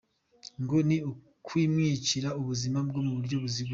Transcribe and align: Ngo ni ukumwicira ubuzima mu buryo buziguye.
Ngo 0.61 0.77
ni 0.87 0.97
ukumwicira 1.11 2.29
ubuzima 2.41 2.79
mu 3.05 3.11
buryo 3.17 3.35
buziguye. 3.43 3.69